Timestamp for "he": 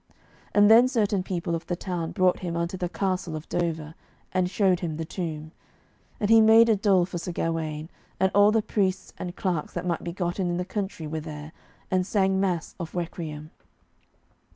6.31-6.41